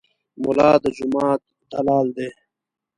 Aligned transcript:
ملا 0.43 0.71
د 0.83 0.85
جومات 0.97 1.39
دلال 1.71 2.07
دی. 2.17 2.29